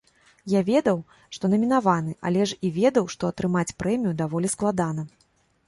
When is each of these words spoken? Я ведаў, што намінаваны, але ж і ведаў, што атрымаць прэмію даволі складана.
Я 0.53 0.61
ведаў, 0.69 0.97
што 1.37 1.51
намінаваны, 1.53 2.15
але 2.29 2.47
ж 2.51 2.57
і 2.69 2.73
ведаў, 2.79 3.05
што 3.17 3.31
атрымаць 3.35 3.75
прэмію 3.85 4.17
даволі 4.25 4.53
складана. 4.57 5.09